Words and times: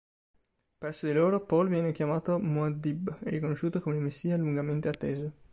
Presso 0.79 1.05
di 1.05 1.13
loro, 1.13 1.45
Paul 1.45 1.67
viene 1.69 1.91
chiamato 1.91 2.39
Muad'dib, 2.39 3.19
e 3.23 3.29
riconosciuto 3.29 3.79
come 3.79 3.97
il 3.97 4.01
messia 4.01 4.35
lungamente 4.35 4.87
atteso. 4.87 5.31